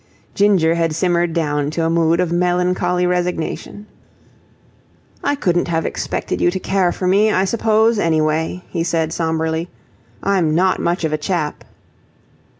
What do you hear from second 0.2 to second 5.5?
Ginger had simmered down to a mood of melancholy resignation. "I